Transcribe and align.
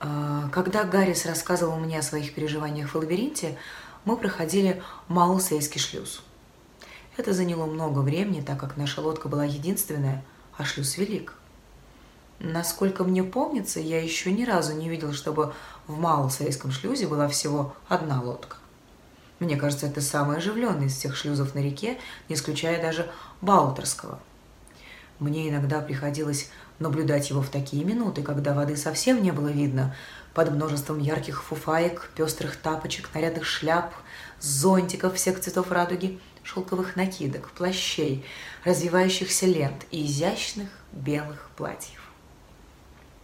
А, 0.00 0.48
когда 0.50 0.84
Гаррис 0.84 1.26
рассказывал 1.26 1.76
мне 1.76 1.98
о 1.98 2.02
своих 2.02 2.34
переживаниях 2.34 2.90
в 2.90 2.94
лабиринте, 2.94 3.56
мы 4.04 4.16
проходили 4.16 4.82
Маусейский 5.08 5.80
шлюз. 5.80 6.22
Это 7.16 7.32
заняло 7.32 7.66
много 7.66 7.98
времени, 7.98 8.40
так 8.40 8.60
как 8.60 8.76
наша 8.76 9.00
лодка 9.00 9.28
была 9.28 9.44
единственная, 9.44 10.24
а 10.56 10.64
шлюз 10.64 10.96
велик. 10.98 11.34
Насколько 12.38 13.02
мне 13.02 13.24
помнится, 13.24 13.80
я 13.80 14.00
еще 14.00 14.30
ни 14.30 14.44
разу 14.44 14.72
не 14.72 14.88
видел, 14.88 15.12
чтобы 15.12 15.52
в 15.88 15.98
Маусейском 15.98 16.70
шлюзе 16.70 17.08
была 17.08 17.26
всего 17.26 17.74
одна 17.88 18.22
лодка. 18.22 18.56
Мне 19.40 19.56
кажется, 19.56 19.86
это 19.86 20.00
самый 20.00 20.38
оживленный 20.38 20.86
из 20.86 20.96
всех 20.96 21.16
шлюзов 21.16 21.54
на 21.54 21.58
реке, 21.58 21.98
не 22.28 22.36
исключая 22.36 22.80
даже 22.80 23.10
Баутерского. 23.40 24.20
Мне 25.18 25.48
иногда 25.48 25.80
приходилось 25.80 26.50
наблюдать 26.78 27.30
его 27.30 27.42
в 27.42 27.48
такие 27.48 27.84
минуты, 27.84 28.22
когда 28.22 28.54
воды 28.54 28.76
совсем 28.76 29.22
не 29.22 29.32
было 29.32 29.48
видно, 29.48 29.94
под 30.32 30.52
множеством 30.52 31.00
ярких 31.00 31.42
фуфаек, 31.42 32.10
пестрых 32.14 32.56
тапочек, 32.56 33.10
нарядных 33.14 33.44
шляп, 33.44 33.92
зонтиков 34.40 35.14
всех 35.14 35.40
цветов 35.40 35.72
радуги, 35.72 36.20
шелковых 36.44 36.94
накидок, 36.94 37.50
плащей, 37.50 38.24
развивающихся 38.64 39.46
лент 39.46 39.86
и 39.90 40.06
изящных 40.06 40.68
белых 40.92 41.50
платьев. 41.56 42.00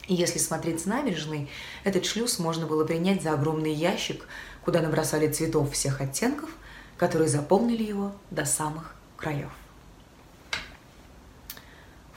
И 0.09 0.15
если 0.15 0.39
смотреть 0.39 0.83
с 0.83 0.87
набережной, 0.87 1.48
этот 1.84 2.05
шлюз 2.05 2.39
можно 2.39 2.67
было 2.67 2.84
принять 2.84 3.23
за 3.23 3.33
огромный 3.33 3.73
ящик, 3.73 4.27
куда 4.65 4.81
набросали 4.83 5.31
цветов 5.31 5.73
всех 5.73 6.01
оттенков, 6.01 6.51
которые 6.98 7.29
заполнили 7.29 7.84
его 7.84 8.12
до 8.31 8.45
самых 8.45 8.95
краев. 9.17 9.51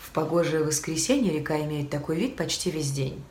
В 0.07 0.11
погожее 0.11 0.63
воскресенье 0.63 1.33
река 1.33 1.59
имеет 1.59 1.89
такой 1.89 2.15
вид 2.15 2.37
почти 2.37 2.71
весь 2.71 2.91
день. 2.91 3.21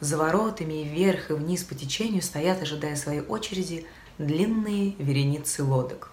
За 0.00 0.18
воротами 0.18 0.82
и 0.82 0.84
вверх 0.84 1.30
и 1.30 1.32
вниз 1.34 1.64
по 1.64 1.74
течению 1.74 2.20
стоят, 2.20 2.60
ожидая 2.60 2.94
своей 2.94 3.22
очереди, 3.22 3.86
длинные 4.18 4.90
вереницы 4.98 5.64
лодок. 5.64 6.12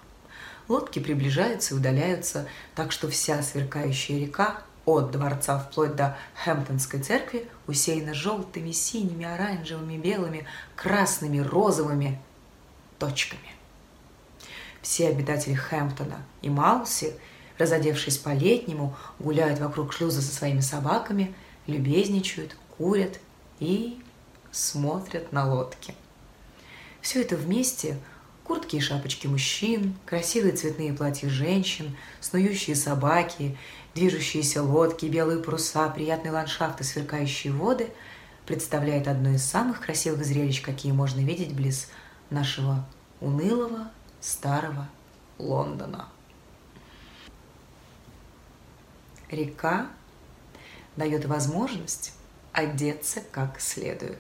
Лодки 0.69 0.99
приближаются 0.99 1.75
и 1.75 1.77
удаляются, 1.77 2.47
так 2.73 2.94
что 2.94 3.09
вся 3.09 3.41
сверкающая 3.44 4.17
река 4.17 4.61
от 4.86 5.11
дворца 5.11 5.59
вплоть 5.59 5.97
до 5.97 6.17
Хэмптонской 6.45 7.02
церкви 7.02 7.45
усеяна 7.67 8.14
желтыми, 8.14 8.71
синими, 8.71 9.25
оранжевыми, 9.25 9.97
белыми, 9.97 10.47
красными, 10.77 11.39
розовыми 11.39 12.21
точками. 12.97 13.52
Все 14.81 15.09
обитатели 15.09 15.53
Хэмптона 15.53 16.23
и 16.42 16.49
Малси, 16.49 17.14
разодевшись 17.58 18.17
по-летнему, 18.17 18.95
гуляют 19.19 19.59
вокруг 19.59 19.94
шлюза 19.94 20.22
со 20.22 20.33
своими 20.33 20.59
собаками, 20.59 21.33
любезничают, 21.66 22.55
курят 22.77 23.19
и 23.59 23.99
смотрят 24.52 25.31
на 25.31 25.52
лодки. 25.52 25.94
Все 27.02 27.22
это 27.22 27.36
вместе 27.36 27.97
куртки 28.44 28.77
и 28.77 28.81
шапочки 28.81 29.27
мужчин, 29.27 29.95
красивые 30.05 30.55
цветные 30.55 30.94
платья 30.94 31.30
женщин, 31.30 31.95
снующие 32.22 32.75
собаки, 32.75 33.58
движущиеся 33.94 34.64
лодки, 34.64 35.05
белые 35.05 35.39
паруса, 35.39 35.89
приятные 35.89 36.31
ландшафты, 36.31 36.83
сверкающие 36.83 37.52
воды 37.52 37.89
представляет 38.45 39.09
одно 39.09 39.31
из 39.31 39.44
самых 39.44 39.81
красивых 39.81 40.25
зрелищ, 40.25 40.61
какие 40.61 40.94
можно 40.94 41.19
видеть 41.19 41.53
близ 41.53 41.89
нашего 42.30 42.86
унылого 43.19 43.92
старого 44.21 44.88
Лондона. 45.38 46.08
Река 49.30 49.88
дает 50.95 51.25
возможность 51.25 52.14
одеться 52.53 53.22
как 53.31 53.59
следует. 53.59 54.20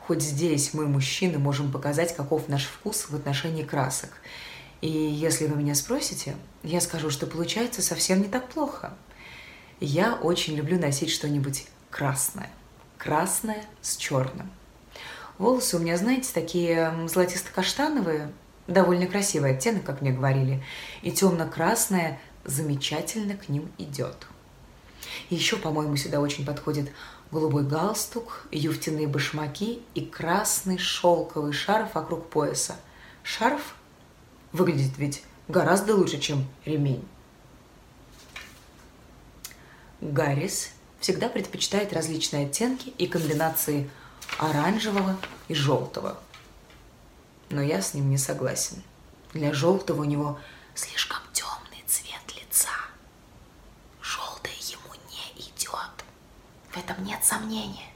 Хоть 0.00 0.22
здесь 0.22 0.72
мы, 0.72 0.86
мужчины, 0.86 1.38
можем 1.38 1.72
показать, 1.72 2.14
каков 2.14 2.48
наш 2.48 2.64
вкус 2.66 3.06
в 3.08 3.16
отношении 3.16 3.64
красок. 3.64 4.10
И 4.80 4.88
если 4.88 5.46
вы 5.46 5.56
меня 5.56 5.74
спросите, 5.74 6.36
я 6.62 6.80
скажу, 6.80 7.10
что 7.10 7.26
получается 7.26 7.82
совсем 7.82 8.20
не 8.20 8.28
так 8.28 8.48
плохо. 8.48 8.94
Я 9.80 10.14
очень 10.14 10.54
люблю 10.54 10.78
носить 10.78 11.10
что-нибудь 11.10 11.66
красное. 11.90 12.50
Красное 12.98 13.64
с 13.82 13.96
черным. 13.96 14.50
Волосы 15.38 15.76
у 15.76 15.80
меня, 15.80 15.96
знаете, 15.96 16.30
такие 16.32 16.92
золотисто-каштановые, 17.08 18.30
довольно 18.68 19.06
красивый 19.06 19.56
оттенок, 19.56 19.84
как 19.84 20.00
мне 20.00 20.12
говорили, 20.12 20.62
и 21.02 21.10
темно-красное 21.10 22.20
замечательно 22.46 23.36
к 23.36 23.48
ним 23.48 23.70
идет. 23.78 24.26
Еще, 25.30 25.56
по-моему, 25.56 25.96
сюда 25.96 26.20
очень 26.20 26.44
подходит 26.46 26.90
голубой 27.30 27.64
галстук, 27.64 28.46
юфтяные 28.50 29.06
башмаки 29.06 29.82
и 29.94 30.00
красный 30.00 30.78
шелковый 30.78 31.52
шарф 31.52 31.94
вокруг 31.94 32.30
пояса. 32.30 32.76
Шарф 33.22 33.74
выглядит 34.52 34.96
ведь 34.96 35.22
гораздо 35.48 35.94
лучше, 35.94 36.18
чем 36.18 36.46
ремень. 36.64 37.06
Гаррис 40.00 40.70
всегда 41.00 41.28
предпочитает 41.28 41.92
различные 41.92 42.46
оттенки 42.46 42.90
и 42.98 43.06
комбинации 43.06 43.90
оранжевого 44.38 45.16
и 45.48 45.54
желтого. 45.54 46.18
Но 47.50 47.62
я 47.62 47.80
с 47.80 47.94
ним 47.94 48.10
не 48.10 48.18
согласен. 48.18 48.82
Для 49.32 49.52
желтого 49.52 50.02
у 50.02 50.04
него 50.04 50.38
слишком 50.74 51.18
темный 51.32 51.82
цвет 51.86 52.20
лица. 52.34 52.70
Желтое 54.02 54.54
ему 54.60 54.94
не 55.10 55.42
идет. 55.42 56.04
В 56.76 56.78
этом 56.78 57.02
нет 57.06 57.24
сомнения. 57.24 57.86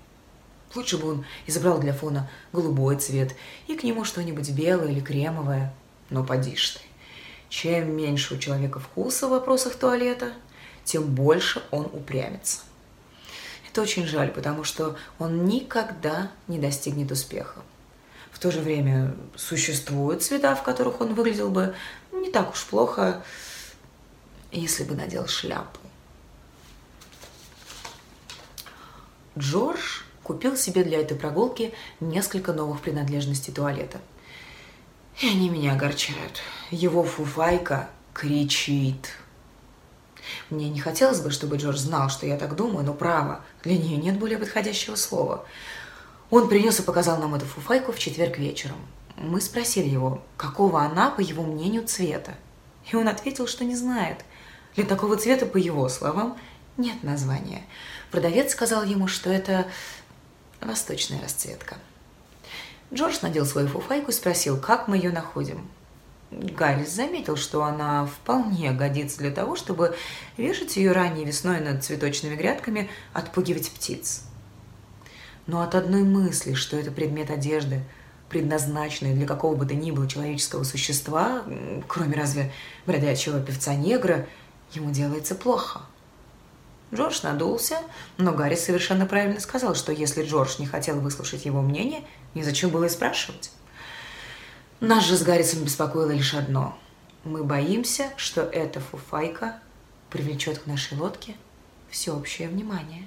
Лучше 0.74 0.96
бы 0.96 1.10
он 1.10 1.26
избрал 1.46 1.80
для 1.80 1.92
фона 1.92 2.30
голубой 2.50 2.96
цвет 2.96 3.36
и 3.66 3.76
к 3.76 3.82
нему 3.82 4.04
что-нибудь 4.04 4.48
белое 4.52 4.88
или 4.88 5.00
кремовое. 5.00 5.74
Но 6.08 6.24
поди 6.24 6.56
ж 6.56 6.70
ты. 6.70 6.80
Чем 7.50 7.94
меньше 7.94 8.34
у 8.36 8.38
человека 8.38 8.80
вкуса 8.80 9.26
в 9.26 9.32
вопросах 9.32 9.74
туалета, 9.74 10.32
тем 10.82 11.14
больше 11.14 11.62
он 11.70 11.90
упрямится. 11.92 12.60
Это 13.68 13.82
очень 13.82 14.06
жаль, 14.06 14.30
потому 14.30 14.64
что 14.64 14.96
он 15.18 15.44
никогда 15.44 16.32
не 16.48 16.58
достигнет 16.58 17.12
успеха. 17.12 17.60
В 18.32 18.38
то 18.38 18.50
же 18.50 18.60
время 18.60 19.14
существуют 19.36 20.22
цвета, 20.22 20.54
в 20.54 20.62
которых 20.62 21.02
он 21.02 21.12
выглядел 21.12 21.50
бы 21.50 21.74
не 22.12 22.30
так 22.30 22.52
уж 22.52 22.64
плохо, 22.64 23.22
если 24.52 24.84
бы 24.84 24.94
надел 24.94 25.28
шляпу. 25.28 25.79
Джордж 29.38 30.02
купил 30.22 30.56
себе 30.56 30.84
для 30.84 31.00
этой 31.00 31.16
прогулки 31.16 31.72
несколько 32.00 32.52
новых 32.52 32.80
принадлежностей 32.80 33.52
туалета. 33.52 34.00
И 35.20 35.28
они 35.28 35.48
меня 35.48 35.72
огорчают. 35.72 36.40
Его 36.70 37.04
фуфайка 37.04 37.90
кричит– 38.14 39.10
мне 40.50 40.68
не 40.68 40.80
хотелось 40.80 41.20
бы, 41.20 41.30
чтобы 41.30 41.56
Джордж 41.56 41.78
знал, 41.78 42.08
что 42.08 42.26
я 42.26 42.36
так 42.36 42.56
думаю, 42.56 42.84
но 42.84 42.94
право, 42.94 43.40
для 43.62 43.76
нее 43.76 43.96
нет 43.96 44.18
более 44.18 44.38
подходящего 44.38 44.96
слова. 44.96 45.44
Он 46.30 46.48
принес 46.48 46.78
и 46.80 46.82
показал 46.82 47.18
нам 47.18 47.34
эту 47.34 47.46
фуфайку 47.46 47.92
в 47.92 47.98
четверг 47.98 48.38
вечером. 48.38 48.76
Мы 49.16 49.40
спросили 49.40 49.88
его, 49.88 50.22
какого 50.36 50.82
она, 50.82 51.10
по 51.10 51.20
его 51.20 51.42
мнению, 51.42 51.86
цвета. 51.86 52.34
И 52.90 52.96
он 52.96 53.08
ответил, 53.08 53.46
что 53.46 53.64
не 53.64 53.76
знает. 53.76 54.24
Для 54.76 54.84
такого 54.84 55.16
цвета, 55.16 55.46
по 55.46 55.56
его 55.56 55.88
словам, 55.88 56.38
нет 56.80 57.02
названия. 57.02 57.62
Продавец 58.10 58.52
сказал 58.52 58.84
ему, 58.84 59.06
что 59.06 59.30
это 59.30 59.66
восточная 60.60 61.20
расцветка. 61.20 61.76
Джордж 62.92 63.18
надел 63.22 63.46
свою 63.46 63.68
фуфайку 63.68 64.10
и 64.10 64.14
спросил, 64.14 64.58
как 64.58 64.88
мы 64.88 64.96
ее 64.96 65.10
находим. 65.10 65.68
Гаррис 66.30 66.90
заметил, 66.90 67.36
что 67.36 67.64
она 67.64 68.06
вполне 68.06 68.70
годится 68.72 69.18
для 69.18 69.30
того, 69.30 69.56
чтобы 69.56 69.96
вешать 70.36 70.76
ее 70.76 70.92
ранней 70.92 71.24
весной 71.24 71.60
над 71.60 71.84
цветочными 71.84 72.36
грядками, 72.36 72.88
отпугивать 73.12 73.70
птиц. 73.70 74.22
Но 75.46 75.62
от 75.62 75.74
одной 75.74 76.02
мысли, 76.02 76.54
что 76.54 76.76
это 76.76 76.92
предмет 76.92 77.30
одежды, 77.30 77.82
предназначенный 78.28 79.14
для 79.14 79.26
какого 79.26 79.56
бы 79.56 79.66
то 79.66 79.74
ни 79.74 79.90
было 79.90 80.08
человеческого 80.08 80.62
существа, 80.62 81.42
кроме 81.88 82.16
разве 82.16 82.52
бродячего 82.86 83.40
певца-негра, 83.40 84.28
ему 84.72 84.92
делается 84.92 85.34
плохо. 85.34 85.80
Джордж 86.92 87.20
надулся, 87.22 87.78
но 88.18 88.32
Гарри 88.32 88.56
совершенно 88.56 89.06
правильно 89.06 89.40
сказал, 89.40 89.74
что 89.74 89.92
если 89.92 90.24
Джордж 90.24 90.56
не 90.58 90.66
хотел 90.66 91.00
выслушать 91.00 91.44
его 91.44 91.62
мнение, 91.62 92.02
незачем 92.34 92.70
было 92.70 92.84
и 92.84 92.88
спрашивать. 92.88 93.52
Нас 94.80 95.04
же 95.04 95.16
с 95.16 95.22
Гаррисом 95.22 95.62
беспокоило 95.62 96.10
лишь 96.10 96.34
одно. 96.34 96.76
Мы 97.22 97.44
боимся, 97.44 98.10
что 98.16 98.40
эта 98.42 98.80
фуфайка 98.80 99.60
привлечет 100.08 100.58
к 100.58 100.66
нашей 100.66 100.96
лодке 100.96 101.36
всеобщее 101.90 102.48
внимание. 102.48 103.06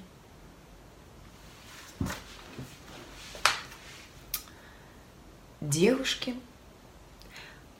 Девушки 5.60 6.34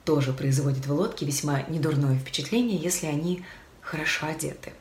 тоже 0.03 0.33
производят 0.33 0.85
в 0.85 0.91
лодке 0.93 1.25
весьма 1.25 1.61
недурное 1.63 2.17
впечатление, 2.17 2.77
если 2.77 3.07
они 3.07 3.45
хорошо 3.81 4.27
одеты. 4.27 4.73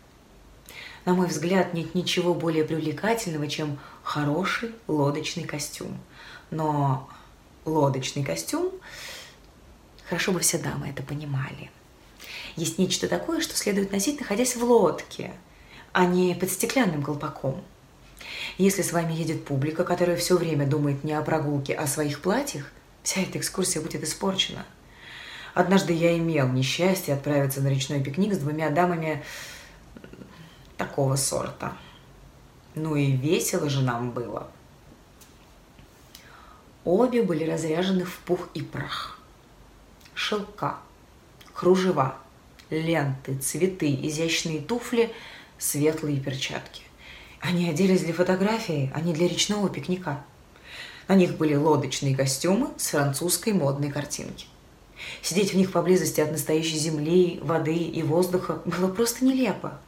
На 1.05 1.12
мой 1.15 1.27
взгляд, 1.27 1.75
нет 1.75 1.95
ничего 1.95 2.35
более 2.35 2.65
привлекательного, 2.65 3.47
чем 3.49 3.79
хороший 4.03 4.73
лодочный 4.87 5.45
костюм. 5.45 5.99
Но 6.51 7.09
лодочный 7.65 8.25
костюм, 8.25 8.73
хорошо 10.09 10.33
бы 10.33 10.41
все 10.41 10.59
дамы 10.59 10.89
это 10.89 11.03
понимали. 11.03 11.71
Есть 12.56 12.79
нечто 12.79 13.09
такое, 13.09 13.41
что 13.41 13.56
следует 13.56 13.93
носить, 13.93 14.21
находясь 14.21 14.56
в 14.56 14.65
лодке, 14.65 15.33
а 15.93 16.06
не 16.06 16.35
под 16.35 16.51
стеклянным 16.51 17.03
колпаком. 17.03 17.62
Если 18.57 18.83
с 18.83 18.93
вами 18.93 19.12
едет 19.12 19.45
публика, 19.45 19.85
которая 19.85 20.17
все 20.17 20.37
время 20.37 20.67
думает 20.67 21.05
не 21.05 21.12
о 21.12 21.23
прогулке, 21.23 21.75
а 21.75 21.83
о 21.83 21.87
своих 21.87 22.21
платьях, 22.21 22.71
вся 23.03 23.21
эта 23.21 23.39
экскурсия 23.39 23.83
будет 23.83 24.03
испорчена. 24.05 24.65
Однажды 25.53 25.93
я 25.93 26.17
имел 26.17 26.49
несчастье 26.49 27.15
отправиться 27.15 27.61
на 27.61 27.69
речной 27.69 28.03
пикник 28.03 28.35
с 28.35 28.39
двумя 28.39 28.71
дамами 28.71 29.23
такого 30.76 31.17
сорта. 31.17 31.76
Ну 32.75 32.97
и 32.97 33.12
весело 33.12 33.69
же 33.69 33.82
нам 33.82 34.11
было. 34.11 34.49
Обе 36.85 37.23
были 37.23 37.44
разряжены 37.44 38.05
в 38.05 38.19
пух 38.19 38.49
и 38.55 38.62
прах. 38.62 39.19
Шелка, 40.15 40.79
кружева, 41.55 42.17
ленты, 42.71 43.37
цветы, 43.38 43.94
изящные 44.03 44.61
туфли, 44.61 45.12
светлые 45.59 46.21
перчатки. 46.21 46.82
Они 47.41 47.69
оделись 47.69 48.03
для 48.03 48.12
фотографии, 48.12 48.91
а 48.94 49.00
не 49.00 49.12
для 49.12 49.29
речного 49.29 49.69
пикника. 49.69 50.25
На 51.09 51.15
них 51.15 51.37
были 51.37 51.55
лодочные 51.55 52.17
костюмы 52.17 52.71
с 52.76 52.88
французской 52.88 53.53
модной 53.53 53.91
картинки. 53.91 54.47
Сидеть 55.23 55.53
в 55.53 55.56
них 55.56 55.73
поблизости 55.73 56.21
от 56.21 56.32
настоящей 56.32 56.79
земли, 56.79 57.38
воды 57.43 57.76
и 57.76 58.03
воздуха 58.03 58.62
было 58.65 58.88
просто 58.88 59.25
нелепо. 59.25 59.79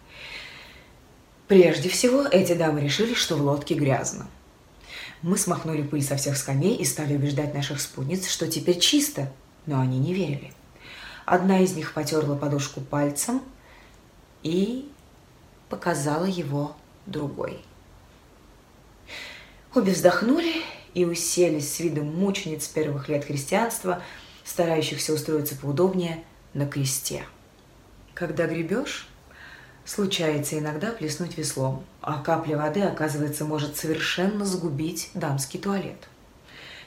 Прежде 1.48 1.88
всего, 1.88 2.22
эти 2.22 2.54
дамы 2.54 2.80
решили, 2.80 3.14
что 3.14 3.36
в 3.36 3.42
лодке 3.42 3.74
грязно. 3.74 4.26
Мы 5.22 5.38
смахнули 5.38 5.82
пыль 5.82 6.02
со 6.02 6.16
всех 6.16 6.36
скамей 6.36 6.74
и 6.74 6.84
стали 6.84 7.14
убеждать 7.14 7.54
наших 7.54 7.80
спутниц, 7.80 8.28
что 8.28 8.48
теперь 8.48 8.78
чисто, 8.78 9.32
но 9.64 9.80
они 9.80 9.98
не 9.98 10.12
верили. 10.12 10.52
Одна 11.24 11.60
из 11.60 11.74
них 11.74 11.94
потерла 11.94 12.36
подушку 12.36 12.80
пальцем 12.80 13.42
и 14.42 14.90
показала 15.68 16.24
его 16.24 16.76
другой. 17.06 17.60
Обе 19.74 19.92
вздохнули 19.92 20.62
и 20.94 21.04
уселись 21.04 21.72
с 21.72 21.80
видом 21.80 22.06
мучениц 22.06 22.66
первых 22.66 23.08
лет 23.08 23.24
христианства, 23.24 24.02
старающихся 24.44 25.12
устроиться 25.12 25.54
поудобнее 25.56 26.24
на 26.54 26.66
кресте. 26.66 27.24
Когда 28.14 28.46
гребешь, 28.46 29.08
случается 29.86 30.58
иногда 30.58 30.90
плеснуть 30.90 31.38
веслом, 31.38 31.84
а 32.02 32.20
капля 32.22 32.56
воды, 32.56 32.82
оказывается, 32.82 33.44
может 33.44 33.76
совершенно 33.76 34.44
загубить 34.44 35.10
дамский 35.14 35.60
туалет. 35.60 36.08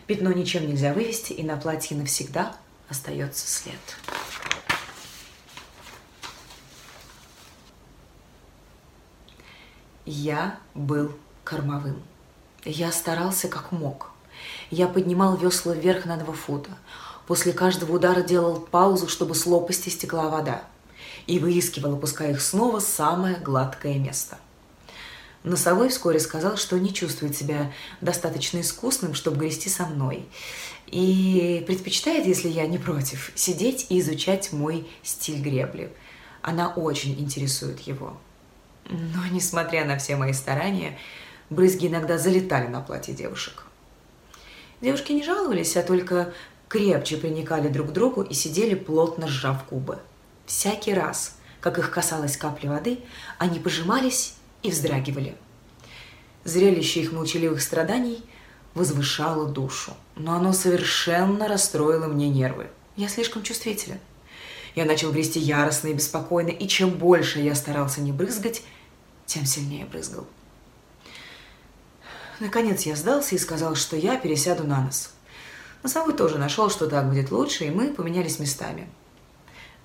Пятно 0.06 0.32
ничем 0.32 0.68
нельзя 0.68 0.94
вывести, 0.94 1.34
и 1.34 1.44
на 1.44 1.58
платье 1.58 1.96
навсегда 1.98 2.56
остается 2.90 3.48
след. 3.48 3.76
Я 10.06 10.60
был 10.74 11.14
кормовым. 11.44 12.02
Я 12.66 12.92
старался 12.92 13.48
как 13.48 13.72
мог. 13.72 14.12
Я 14.72 14.88
поднимал 14.88 15.38
весла 15.38 15.74
вверх 15.74 16.06
на 16.06 16.18
два 16.18 16.34
фута. 16.34 16.72
После 17.28 17.54
каждого 17.54 17.94
удара 17.94 18.22
делал 18.22 18.60
паузу, 18.60 19.08
чтобы 19.08 19.36
с 19.36 19.46
лопасти 19.46 19.90
стекла 19.90 20.30
вода. 20.30 20.64
И 21.30 21.38
выискивал, 21.38 21.94
опуская 21.94 22.32
их 22.32 22.42
снова, 22.42 22.80
самое 22.80 23.36
гладкое 23.36 24.00
место. 24.00 24.40
Носовой 25.44 25.90
вскоре 25.90 26.20
сказал, 26.20 26.58
что 26.58 26.80
не 26.80 26.92
чувствует 26.92 27.36
себя 27.36 27.72
достаточно 28.02 28.62
искусным, 28.62 29.14
чтобы 29.14 29.38
грести 29.38 29.70
со 29.70 29.86
мной. 29.86 30.26
И 30.88 31.64
предпочитает, 31.68 32.26
если 32.26 32.50
я 32.50 32.66
не 32.66 32.80
против, 32.80 33.32
сидеть 33.36 33.86
и 33.90 34.00
изучать 34.00 34.52
мой 34.52 34.90
стиль 35.04 35.40
гребли. 35.40 35.92
Она 36.42 36.70
очень 36.70 37.14
интересует 37.20 37.82
его. 37.82 38.18
Но, 38.90 39.24
несмотря 39.32 39.86
на 39.86 40.00
все 40.00 40.16
мои 40.16 40.34
старания, 40.34 40.98
брызги 41.52 41.86
иногда 41.86 42.18
залетали 42.18 42.66
на 42.66 42.82
платье 42.82 43.14
девушек. 43.14 43.68
Девушки 44.82 45.12
не 45.12 45.24
жаловались, 45.24 45.78
а 45.78 45.84
только 45.84 46.34
крепче 46.68 47.18
приникали 47.18 47.68
друг 47.68 47.90
к 47.90 47.92
другу 47.92 48.24
и 48.24 48.34
сидели 48.34 48.74
плотно 48.74 49.28
сжав 49.28 49.70
губы. 49.70 50.00
Всякий 50.50 50.96
раз, 50.96 51.36
как 51.62 51.78
их 51.78 51.92
касалась 51.92 52.36
капли 52.36 52.68
воды, 52.68 53.02
они 53.38 53.60
пожимались 53.60 54.34
и 54.64 54.72
вздрагивали. 54.72 55.38
Зрелище 56.44 57.02
их 57.02 57.12
молчаливых 57.12 57.62
страданий 57.62 58.26
возвышало 58.74 59.48
душу, 59.48 59.94
но 60.16 60.34
оно 60.34 60.52
совершенно 60.52 61.48
расстроило 61.48 62.08
мне 62.08 62.30
нервы. 62.30 62.66
Я 62.96 63.10
слишком 63.10 63.44
чувствителен. 63.44 64.00
Я 64.74 64.86
начал 64.86 65.12
грести 65.12 65.40
яростно 65.40 65.90
и 65.90 65.94
беспокойно, 65.94 66.50
и 66.50 66.68
чем 66.68 66.98
больше 66.98 67.42
я 67.42 67.54
старался 67.54 68.02
не 68.02 68.12
брызгать, 68.12 68.64
тем 69.28 69.46
сильнее 69.46 69.86
брызгал. 69.86 70.26
Наконец 72.40 72.88
я 72.88 72.96
сдался 72.96 73.36
и 73.36 73.38
сказал, 73.38 73.76
что 73.76 73.96
я 73.96 74.18
пересяду 74.18 74.64
на 74.64 74.82
нос. 74.82 75.12
Носовой 75.84 76.16
тоже 76.16 76.40
нашел, 76.40 76.72
что 76.72 76.88
так 76.88 77.08
будет 77.08 77.30
лучше, 77.30 77.66
и 77.66 77.70
мы 77.70 77.94
поменялись 77.94 78.40
местами. 78.40 78.90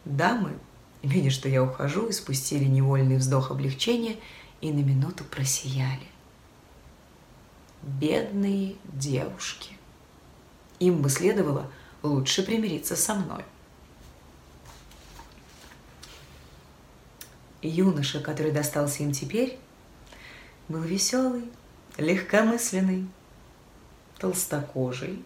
Дамы, 0.05 0.59
видя, 1.03 1.31
что 1.31 1.49
я 1.49 1.63
ухожу, 1.63 2.11
испустили 2.11 2.65
невольный 2.65 3.17
вздох 3.17 3.51
облегчения 3.51 4.17
и 4.61 4.73
на 4.73 4.81
минуту 4.81 5.25
просияли. 5.25 6.09
Бедные 7.83 8.77
девушки. 8.93 9.77
Им 10.79 11.03
бы 11.03 11.09
следовало 11.11 11.71
лучше 12.03 12.43
примириться 12.43 12.97
со 12.97 13.15
мной. 13.15 13.45
юноша, 17.69 18.21
который 18.21 18.53
достался 18.53 19.03
им 19.03 19.13
теперь, 19.13 19.59
был 20.69 20.83
веселый, 20.83 21.51
легкомысленный, 21.97 23.07
толстокожий 24.19 25.25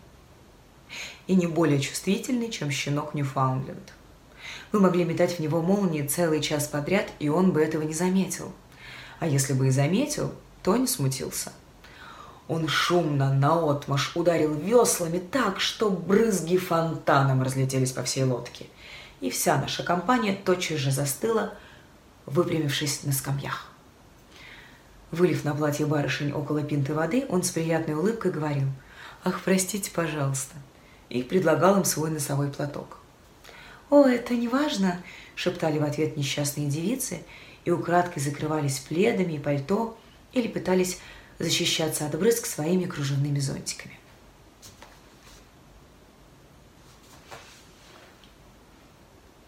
и 1.27 1.35
не 1.35 1.47
более 1.47 1.81
чувствительный, 1.81 2.51
чем 2.51 2.71
щенок 2.71 3.15
Ньюфаундленд. 3.15 3.93
Вы 4.73 4.81
могли 4.81 5.05
метать 5.05 5.37
в 5.37 5.41
него 5.41 5.63
молнии 5.63 6.03
целый 6.03 6.41
час 6.41 6.67
подряд, 6.67 7.07
и 7.19 7.29
он 7.29 7.53
бы 7.53 7.61
этого 7.61 7.83
не 7.83 7.95
заметил. 7.95 8.53
А 9.21 9.27
если 9.27 9.53
бы 9.53 9.69
и 9.69 9.71
заметил, 9.71 10.33
то 10.63 10.77
не 10.77 10.87
смутился. 10.87 11.53
Он 12.49 12.69
шумно, 12.69 13.33
наотмашь 13.33 14.13
ударил 14.15 14.55
веслами 14.55 15.19
так, 15.19 15.61
что 15.61 15.91
брызги 15.91 16.57
фонтаном 16.57 17.43
разлетелись 17.43 17.93
по 17.93 18.03
всей 18.03 18.25
лодке. 18.25 18.67
И 19.21 19.31
вся 19.31 19.57
наша 19.61 19.83
компания 19.83 20.35
тотчас 20.35 20.79
же 20.79 20.91
застыла– 20.91 21.55
выпрямившись 22.29 23.05
на 23.05 23.13
скамьях. 23.13 23.67
Вылив 25.11 25.45
на 25.45 25.55
платье 25.55 25.87
барышень 25.87 26.33
около 26.33 26.63
пинты 26.63 26.93
воды, 26.93 27.25
он 27.29 27.43
с 27.43 27.51
приятной 27.51 27.95
улыбкой 27.95 28.31
говорил 28.31 28.69
«Ах, 29.25 29.41
простите, 29.43 29.91
пожалуйста», 29.91 30.55
и 31.09 31.23
предлагал 31.23 31.79
им 31.79 31.85
свой 31.85 32.11
носовой 32.11 32.51
платок. 32.51 32.99
«О, 33.91 34.07
это 34.07 34.35
не 34.35 34.49
важно»,— 34.49 35.03
шептали 35.35 35.79
в 35.79 35.85
ответ 35.85 36.17
несчастные 36.17 36.69
девицы 36.69 37.23
и 37.65 37.71
украдкой 37.71 38.23
закрывались 38.23 38.81
пледами 38.81 39.35
и 39.35 39.39
пальто 39.39 39.99
или 40.33 40.49
пытались 40.49 40.99
защищаться 41.39 42.07
от 42.07 42.19
брызг 42.19 42.47
своими 42.47 42.85
кружевными 42.85 43.39
зонтиками. 43.39 43.99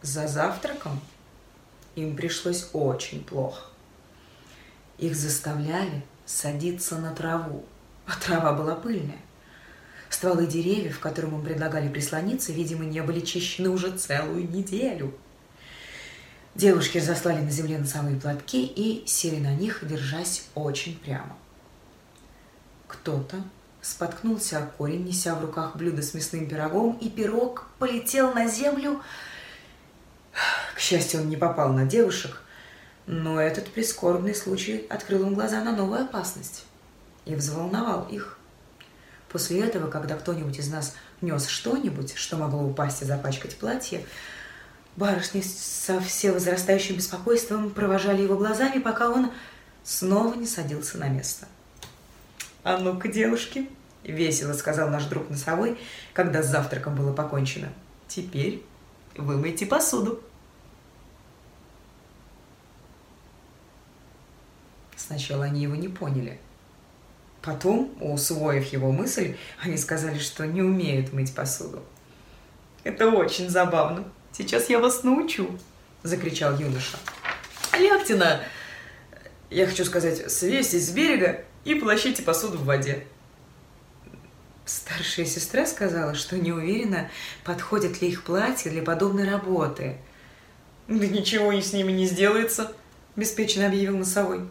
За 0.02 0.26
завтраком 0.28 1.00
им 1.94 2.16
пришлось 2.16 2.68
очень 2.72 3.22
плохо. 3.22 3.66
Их 4.98 5.14
заставляли 5.14 6.02
садиться 6.24 6.98
на 6.98 7.14
траву, 7.14 7.64
а 8.06 8.12
трава 8.18 8.54
была 8.54 8.74
пыльная. 8.74 9.20
Стволы 10.20 10.46
деревьев, 10.46 10.98
к 10.98 11.02
которым 11.02 11.36
им 11.36 11.42
предлагали 11.42 11.88
прислониться, 11.88 12.52
видимо, 12.52 12.84
не 12.84 13.00
были 13.02 13.20
чищены 13.20 13.70
уже 13.70 13.90
целую 13.96 14.50
неделю. 14.50 15.14
Девушки 16.54 16.98
заслали 16.98 17.40
на 17.40 17.50
земле 17.50 17.78
носовые 17.78 18.20
платки 18.20 18.66
и 18.66 19.02
сели 19.06 19.40
на 19.40 19.54
них, 19.54 19.78
держась 19.88 20.44
очень 20.54 20.98
прямо. 20.98 21.38
Кто-то 22.86 23.42
споткнулся 23.80 24.58
о 24.58 24.66
корень, 24.66 25.06
неся 25.06 25.34
в 25.34 25.40
руках 25.40 25.74
блюдо 25.76 26.02
с 26.02 26.12
мясным 26.12 26.46
пирогом, 26.46 26.98
и 27.00 27.08
пирог 27.08 27.70
полетел 27.78 28.34
на 28.34 28.46
землю, 28.46 29.00
к 30.74 30.80
счастью, 30.80 31.22
он 31.22 31.30
не 31.30 31.36
попал 31.36 31.72
на 31.72 31.86
девушек, 31.86 32.42
но 33.06 33.40
этот 33.40 33.68
прискорбный 33.68 34.34
случай 34.34 34.86
открыл 34.90 35.22
им 35.26 35.32
глаза 35.32 35.64
на 35.64 35.74
новую 35.74 36.02
опасность 36.02 36.66
и 37.24 37.34
взволновал 37.34 38.06
их. 38.10 38.36
После 39.30 39.60
этого, 39.60 39.88
когда 39.88 40.16
кто-нибудь 40.16 40.58
из 40.58 40.68
нас 40.68 40.94
нес 41.20 41.46
что-нибудь, 41.46 42.14
что 42.16 42.36
могло 42.36 42.64
упасть 42.64 43.02
и 43.02 43.04
запачкать 43.04 43.56
платье, 43.56 44.04
барышни 44.96 45.40
со 45.40 46.00
все 46.00 46.32
возрастающим 46.32 46.96
беспокойством 46.96 47.70
провожали 47.70 48.22
его 48.22 48.36
глазами, 48.36 48.80
пока 48.80 49.08
он 49.08 49.30
снова 49.84 50.34
не 50.34 50.46
садился 50.46 50.98
на 50.98 51.08
место. 51.08 51.46
А 52.64 52.78
ну-ка, 52.78 53.08
девушки, 53.08 53.70
весело 54.02 54.52
сказал 54.52 54.90
наш 54.90 55.04
друг 55.04 55.30
носовой, 55.30 55.78
когда 56.12 56.42
с 56.42 56.50
завтраком 56.50 56.96
было 56.96 57.12
покончено. 57.12 57.68
Теперь 58.08 58.64
вымойте 59.16 59.64
посуду. 59.64 60.22
Сначала 64.96 65.44
они 65.44 65.62
его 65.62 65.76
не 65.76 65.88
поняли. 65.88 66.40
Потом, 67.42 67.90
усвоив 68.00 68.70
его 68.72 68.92
мысль, 68.92 69.36
они 69.62 69.78
сказали, 69.78 70.18
что 70.18 70.46
не 70.46 70.60
умеют 70.60 71.12
мыть 71.12 71.34
посуду. 71.34 71.82
«Это 72.84 73.08
очень 73.08 73.48
забавно. 73.48 74.04
Сейчас 74.32 74.68
я 74.68 74.78
вас 74.78 75.04
научу»,– 75.04 75.58
закричал 76.02 76.58
юноша. 76.58 76.98
«Лягте 77.78 78.16
на... 78.16 78.40
Я 79.48 79.66
хочу 79.66 79.84
сказать, 79.84 80.30
свесьтесь 80.30 80.88
с 80.88 80.90
берега 80.90 81.44
и 81.64 81.74
полощите 81.74 82.22
посуду 82.22 82.58
в 82.58 82.64
воде». 82.64 83.06
Старшая 84.66 85.26
сестра 85.26 85.66
сказала, 85.66 86.14
что 86.14 86.38
не 86.38 86.52
уверена, 86.52 87.10
подходит 87.44 88.00
ли 88.02 88.08
их 88.08 88.22
платье 88.22 88.70
для 88.70 88.82
подобной 88.82 89.28
работы. 89.28 89.96
«Да 90.88 91.06
ничего 91.06 91.52
с 91.52 91.72
ними 91.72 91.92
не 91.92 92.06
сделается»,– 92.06 92.72
беспечно 93.16 93.66
объявил 93.66 93.96
носовой. 93.96 94.46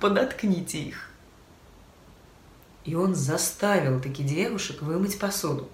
«Подоткните 0.00 0.78
их». 0.78 1.13
И 2.84 2.94
он 2.94 3.14
заставил 3.14 4.00
таки 4.00 4.22
девушек 4.22 4.82
вымыть 4.82 5.18
посуду. 5.18 5.68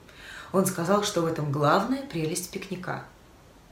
Он 0.53 0.67
сказал, 0.67 1.03
что 1.03 1.23
в 1.23 1.27
этом 1.27 1.51
главная 1.51 2.03
прелесть 2.03 2.51
пикника. 2.51 3.05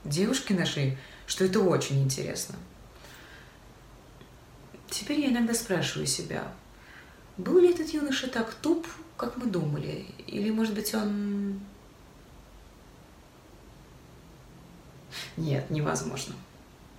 Девушки 0.05 0.53
нашли, 0.53 0.97
что 1.27 1.45
это 1.45 1.61
очень 1.61 2.03
интересно. 2.03 2.57
Теперь 4.91 5.21
я 5.21 5.29
иногда 5.29 5.55
спрашиваю 5.55 6.07
себя, 6.07 6.51
был 7.37 7.59
ли 7.61 7.71
этот 7.71 7.89
юноша 7.91 8.29
так 8.29 8.53
туп, 8.55 8.87
как 9.17 9.37
мы 9.37 9.47
думали? 9.47 10.07
Или, 10.27 10.51
может 10.51 10.75
быть, 10.75 10.95
он... 10.95 11.61
Нет, 15.37 15.69
невозможно. 15.71 16.35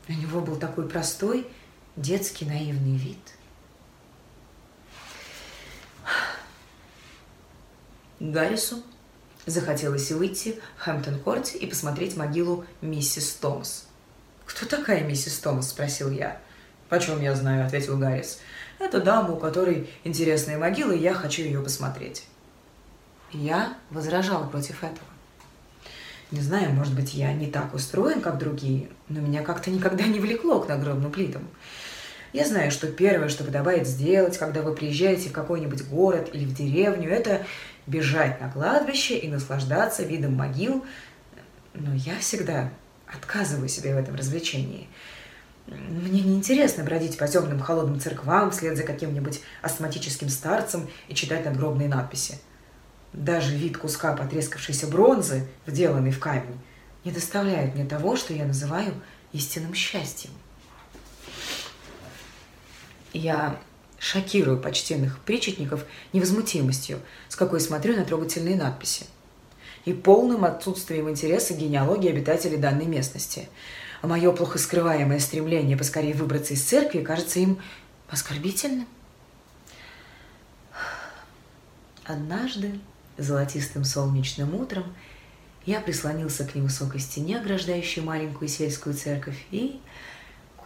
У 0.07 0.13
него 0.13 0.41
был 0.41 0.55
такой 0.55 0.87
простой, 0.87 1.47
детский 1.95 2.45
наивный 2.45 2.97
вид. 2.97 3.17
Гаррису 8.19 8.83
захотелось 9.45 10.11
выйти 10.11 10.59
в 10.77 10.81
Хэмптон-корте 10.81 11.57
и 11.57 11.65
посмотреть 11.65 12.17
могилу 12.17 12.65
миссис 12.81 13.33
Томас. 13.33 13.87
«Кто 14.45 14.65
такая 14.65 15.03
миссис 15.03 15.39
Томас?»– 15.39 15.69
спросил 15.71 16.11
я. 16.11 16.39
«Почем 16.89 17.21
я 17.21 17.35
знаю?»– 17.35 17.65
ответил 17.67 17.97
Гаррис. 17.97 18.39
«Это 18.79 18.99
дама, 18.99 19.33
у 19.33 19.37
которой 19.37 19.89
интересные 20.03 20.57
могилы, 20.57 20.97
и 20.97 21.01
я 21.01 21.13
хочу 21.13 21.43
ее 21.43 21.61
посмотреть». 21.61 22.25
Я 23.31 23.77
возражал 23.91 24.49
против 24.49 24.83
этого. 24.83 25.07
Не 26.31 26.41
знаю, 26.41 26.73
может 26.73 26.95
быть, 26.95 27.13
я 27.13 27.33
не 27.33 27.47
так 27.47 27.73
устроен, 27.73 28.21
как 28.21 28.37
другие, 28.37 28.89
но 29.07 29.19
меня 29.19 29.41
как-то 29.43 29.71
никогда 29.71 30.05
не 30.05 30.19
влекло 30.19 30.59
к 30.59 30.67
нагробным 30.67 31.11
плитам. 31.11 31.47
Я 32.31 32.45
знаю, 32.45 32.69
что 32.69 32.87
первое, 32.87 33.29
что 33.29 33.43
подобает 33.43 33.87
сделать, 33.87 34.37
когда 34.37 34.61
вы 34.61 34.75
приезжаете 34.75 35.29
в 35.29 35.33
какой-нибудь 35.33 35.87
город 35.87 36.29
или 36.33 36.45
в 36.45 36.53
деревню, 36.53 37.09
это 37.09 37.45
бежать 37.87 38.39
на 38.39 38.51
кладбище 38.51 39.17
и 39.17 39.27
наслаждаться 39.27 40.03
видом 40.03 40.35
могил. 40.35 40.85
Но 41.73 41.93
я 41.95 42.19
всегда 42.19 42.69
отказываю 43.07 43.67
себе 43.67 43.95
в 43.95 43.97
этом 43.97 44.15
развлечении. 44.15 44.87
Мне 45.65 46.21
неинтересно 46.21 46.83
бродить 46.83 47.17
по 47.17 47.27
темным 47.27 47.59
холодным 47.59 47.99
церквам 47.99 48.51
вслед 48.51 48.77
за 48.77 48.83
каким-нибудь 48.83 49.41
астматическим 49.61 50.29
старцем 50.29 50.87
и 51.07 51.15
читать 51.15 51.45
надгробные 51.45 51.87
надписи. 51.87 52.39
Даже 53.13 53.55
вид 53.55 53.77
куска 53.77 54.15
потрескавшейся 54.15 54.87
бронзы, 54.87 55.47
вделанный 55.65 56.11
в 56.11 56.19
камень, 56.19 56.59
не 57.03 57.11
доставляет 57.11 57.73
мне 57.73 57.85
того, 57.85 58.15
что 58.15 58.33
я 58.33 58.45
называю 58.45 58.93
истинным 59.31 59.73
счастьем. 59.73 60.31
Я 63.13 63.59
шокирую 63.99 64.59
почтенных 64.59 65.19
причетников 65.19 65.85
невозмутимостью, 66.13 66.99
с 67.27 67.35
какой 67.35 67.59
смотрю 67.59 67.95
на 67.95 68.05
трогательные 68.05 68.55
надписи, 68.55 69.05
и 69.85 69.93
полным 69.93 70.45
отсутствием 70.45 71.09
интереса 71.09 71.53
генеалогии 71.53 72.09
обитателей 72.09 72.57
данной 72.57 72.85
местности. 72.85 73.49
А 74.01 74.07
мое 74.07 74.31
плохо 74.31 74.57
скрываемое 74.57 75.19
стремление 75.19 75.75
поскорее 75.75 76.13
выбраться 76.13 76.53
из 76.53 76.63
церкви 76.63 77.01
кажется 77.01 77.39
им 77.39 77.59
оскорбительным. 78.07 78.87
Однажды, 82.05 82.79
золотистым 83.17 83.83
солнечным 83.83 84.55
утром, 84.55 84.95
я 85.65 85.81
прислонился 85.81 86.45
к 86.45 86.55
невысокой 86.55 86.99
стене, 87.01 87.37
ограждающей 87.37 88.01
маленькую 88.01 88.47
сельскую 88.47 88.95
церковь, 88.95 89.37
и 89.51 89.79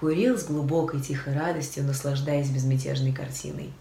курил 0.04 0.38
с 0.38 0.44
глубокой 0.44 1.00
тихой 1.00 1.34
радостью, 1.34 1.86
наслаждаясь 1.86 2.50
безмятежной 2.50 3.14
картиной. 3.14 3.72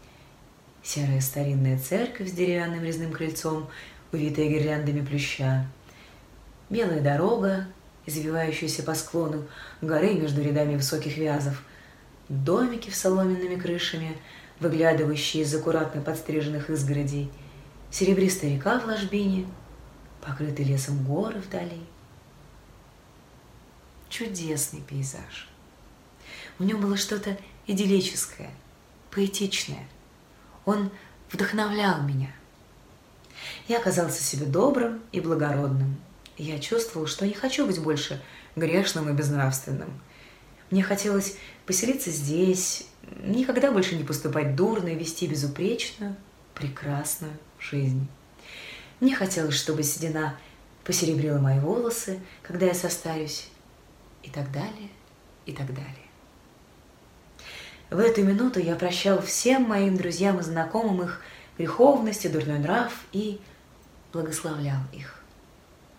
Серая 0.81 1.21
старинная 1.21 1.81
церковь 1.81 2.29
с 2.29 2.33
деревянным 2.33 2.85
резным 2.85 3.11
крыльцом, 3.11 3.69
увитая 4.13 4.47
гирляндами 4.47 5.05
плюща. 5.05 5.67
Белая 6.71 7.01
дорога, 7.01 7.67
извивающаяся 8.07 8.85
по 8.85 8.95
склону 8.95 9.49
горы 9.81 10.15
между 10.15 10.43
рядами 10.43 10.77
высоких 10.77 11.17
вязов. 11.17 11.61
Домики 12.29 12.91
с 12.91 13.01
соломенными 13.01 13.57
крышами, 13.57 14.17
выглядывающие 14.61 15.43
из 15.43 15.53
аккуратно 15.53 16.03
подстриженных 16.03 16.71
изгородей. 16.71 17.33
Серебристая 17.91 18.55
река 18.55 18.79
в 18.79 18.87
ложбине, 18.87 19.47
покрытый 20.25 20.67
лесом 20.67 21.03
горы 21.03 21.41
вдали. 21.41 21.83
Чудесный 24.09 24.83
пейзаж. 24.83 25.49
В 26.63 26.65
нем 26.65 26.81
было 26.81 26.97
что-то 26.97 27.37
идиллическое, 27.67 28.53
поэтичное. 29.11 29.85
Он 30.65 30.93
вдохновлял 31.33 32.03
меня. 32.03 32.31
Я 33.67 33.79
оказался 33.79 34.23
себе 34.23 34.47
добрым 34.47 35.03
и 35.11 35.21
благородным. 35.21 35.97
Я 36.39 36.61
чувствовал, 36.61 37.09
что 37.09 37.27
не 37.27 37.33
хочу 37.33 37.67
быть 37.67 37.81
больше 37.81 38.23
грешным 38.55 39.09
и 39.09 39.13
безнравственным. 39.13 40.01
Мне 40.71 40.85
хотелось 40.85 41.37
поселиться 41.67 42.13
здесь, 42.13 42.87
никогда 43.25 43.73
больше 43.73 43.97
не 43.97 44.05
поступать 44.05 44.55
дурно 44.55 44.91
и 44.91 44.95
вести 44.95 45.27
безупречную, 45.27 46.15
прекрасную 46.55 47.37
жизнь. 47.59 48.07
Мне 49.01 49.17
хотелось, 49.17 49.57
чтобы 49.57 49.83
седина 49.83 50.39
посеребрила 50.85 51.39
мои 51.39 51.59
волосы, 51.59 52.21
когда 52.41 52.67
я 52.67 52.75
состарюсь, 52.75 53.49
и 54.23 54.31
так 54.31 54.53
далее, 54.53 54.91
и 55.45 55.53
так 55.53 55.67
далее. 55.75 56.12
В 57.93 57.99
эту 57.99 58.23
минуту 58.23 58.59
я 58.59 58.75
прощал 58.75 59.21
всем 59.21 59.65
моим 59.65 59.99
друзьям 59.99 60.41
и 60.41 60.43
знакомым 60.43 61.03
их 61.03 61.21
греховность 61.59 62.25
и 62.25 62.31
дурной 62.31 62.59
нрав 62.59 62.91
и 63.13 63.39
благословлял 64.15 64.79
их. 64.95 65.23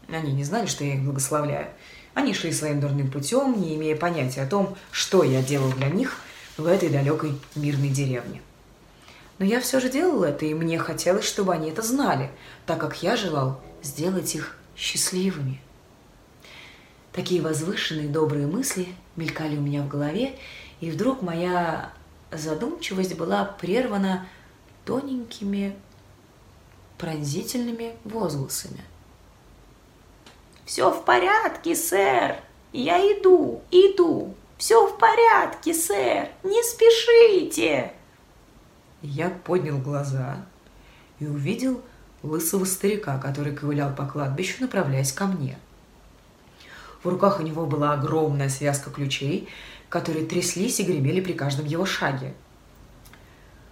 Они 0.10 0.34
не 0.34 0.44
знали, 0.44 0.66
что 0.66 0.84
я 0.84 0.96
их 0.96 1.04
благословляю. 1.04 1.68
Они 2.16 2.34
шли 2.34 2.52
своим 2.52 2.80
дурным 2.80 3.12
путем, 3.12 3.62
не 3.62 3.76
имея 3.76 3.96
понятия 3.96 4.42
о 4.42 4.48
том, 4.48 4.76
что 4.90 5.24
я 5.24 5.44
делал 5.44 5.72
для 5.74 5.90
них 5.90 6.18
в 6.58 6.66
этой 6.66 6.90
далекой 6.90 7.40
мирной 7.56 7.90
деревне. 7.90 8.42
Но 9.38 9.46
я 9.46 9.62
все 9.62 9.80
же 9.80 9.88
делал 9.88 10.24
это, 10.24 10.48
и 10.48 10.56
мне 10.56 10.80
хотелось, 10.80 11.26
чтобы 11.26 11.54
они 11.54 11.70
это 11.70 11.84
знали, 11.84 12.32
так 12.66 12.80
как 12.80 13.04
я 13.04 13.16
желал 13.16 13.62
сделать 13.84 14.34
их 14.34 14.58
счастливыми. 14.76 15.62
Такие 17.12 17.44
возвышенные 17.44 18.10
добрые 18.10 18.48
мысли 18.48 18.88
мелькали 19.16 19.58
у 19.58 19.62
меня 19.62 19.84
в 19.84 19.88
голове, 19.88 20.34
и 20.84 20.92
вдруг 20.92 21.22
моя 21.22 21.94
задумчивость 22.30 23.16
была 23.16 23.46
прервана 23.46 24.28
тоненькими 24.84 25.78
пронзительными 26.98 27.96
возгласами. 28.04 28.82
«Все 30.66 30.92
в 30.92 31.06
порядке, 31.06 31.74
сэр! 31.74 32.36
Я 32.74 33.00
иду, 33.00 33.62
иду! 33.72 34.36
Все 34.58 34.86
в 34.86 34.98
порядке, 34.98 35.74
сэр! 35.74 36.28
Не 36.44 36.62
спешите!» 36.64 37.94
Я 39.02 39.30
поднял 39.30 39.78
глаза 39.78 40.46
и 41.20 41.26
увидел 41.26 41.80
лысого 42.24 42.66
старика, 42.66 43.20
который 43.20 43.56
ковылял 43.56 43.96
по 43.96 44.06
кладбищу, 44.06 44.58
направляясь 44.60 45.14
ко 45.14 45.28
мне. 45.28 45.58
В 47.04 47.08
руках 47.08 47.40
у 47.40 47.44
него 47.44 47.66
была 47.66 47.94
огромная 47.94 48.50
связка 48.50 48.90
ключей, 48.90 49.48
которые 49.94 50.26
тряслись 50.26 50.80
и 50.80 50.84
гремели 50.84 51.22
при 51.22 51.34
каждом 51.34 51.68
его 51.68 51.86
шаге. 51.86 52.34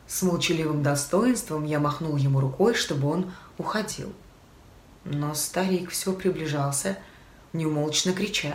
С 0.06 0.22
молчаливым 0.22 0.84
достоинством 0.84 1.66
я 1.66 1.80
махнул 1.80 2.16
ему 2.16 2.40
рукой, 2.40 2.76
чтобы 2.76 3.10
он 3.10 3.34
уходил. 3.58 4.14
Но 5.04 5.34
старик 5.34 5.90
все 5.90 6.14
приближался, 6.14 7.00
неумолчно 7.54 8.14
крича. 8.14 8.54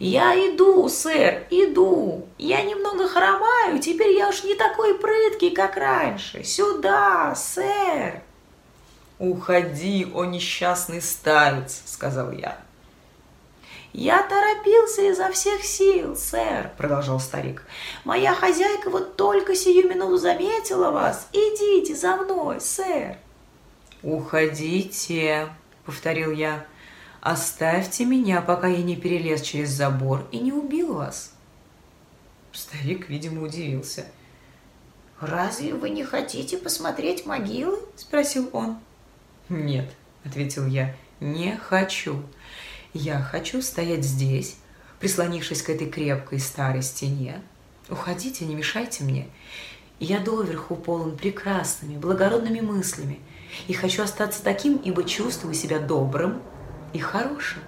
«Я 0.00 0.34
иду, 0.34 0.88
сэр, 0.88 1.46
иду. 1.50 2.26
Я 2.36 2.62
немного 2.62 3.06
хромаю, 3.08 3.78
теперь 3.78 4.16
я 4.16 4.28
уж 4.28 4.42
не 4.42 4.56
такой 4.56 4.98
прыткий, 4.98 5.50
как 5.50 5.76
раньше. 5.76 6.42
Сюда, 6.42 7.32
сэр!» 7.36 8.22
«Уходи, 9.20 10.04
о 10.12 10.24
несчастный 10.24 11.00
старец!»— 11.00 11.80
сказал 11.86 12.32
я. 12.32 12.58
«Я 13.92 14.22
торопился 14.22 15.02
изо 15.10 15.30
всех 15.30 15.64
сил, 15.64 16.14
сэр»,— 16.14 16.70
продолжал 16.76 17.20
старик. 17.20 17.64
«Моя 18.04 18.34
хозяйка 18.34 18.90
вот 18.90 19.16
только 19.16 19.54
сию 19.54 19.88
минуту 19.88 20.18
заметила 20.18 20.90
вас. 20.90 21.28
Идите 21.32 21.94
за 21.94 22.16
мной, 22.16 22.60
сэр». 22.60 23.16
«Уходите»,— 24.02 25.48
повторил 25.86 26.32
я. 26.32 26.66
«Оставьте 27.20 28.04
меня, 28.04 28.42
пока 28.42 28.68
я 28.68 28.82
не 28.82 28.94
перелез 28.94 29.40
через 29.40 29.70
забор 29.70 30.26
и 30.30 30.38
не 30.38 30.52
убил 30.52 30.94
вас». 30.94 31.32
Старик, 32.52 33.08
видимо, 33.08 33.42
удивился. 33.42 34.06
«Разве 35.20 35.74
вы 35.74 35.90
не 35.90 36.04
хотите 36.04 36.58
посмотреть 36.58 37.26
могилы?»— 37.26 37.78
спросил 37.96 38.50
он. 38.52 38.78
«Нет»,— 39.48 39.90
ответил 40.24 40.66
я,— 40.66 40.94
«не 41.20 41.56
хочу. 41.56 42.22
Я 42.94 43.20
хочу 43.20 43.60
стоять 43.60 44.04
здесь, 44.04 44.56
прислонившись 44.98 45.62
к 45.62 45.70
этой 45.70 45.88
крепкой 45.88 46.40
старой 46.40 46.82
стене. 46.82 47.42
Уходите, 47.90 48.44
не 48.44 48.54
мешайте 48.54 49.04
мне. 49.04 49.28
Я 50.00 50.20
доверху 50.20 50.76
полон 50.76 51.16
прекрасными, 51.16 51.98
благородными 51.98 52.60
мыслями, 52.60 53.18
и 53.66 53.72
хочу 53.72 54.02
остаться 54.02 54.42
таким, 54.42 54.76
ибо 54.76 55.04
чувствую 55.04 55.54
себя 55.54 55.80
добрым 55.80 56.40
и 56.92 56.98
хорошим. 56.98 57.62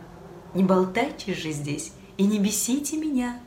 Не 0.54 0.62
болтайте 0.62 1.34
же 1.34 1.52
здесь 1.52 1.92
и 2.16 2.24
не 2.24 2.38
бесите 2.38 2.96
меня. 2.96 3.40